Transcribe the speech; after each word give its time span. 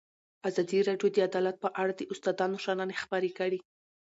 ازادي 0.49 0.79
راډیو 0.87 1.09
د 1.13 1.17
عدالت 1.29 1.55
په 1.63 1.69
اړه 1.81 1.93
د 1.95 2.01
استادانو 2.13 2.57
شننې 2.65 2.95
خپرې 3.03 3.29
کړي. 3.39 3.59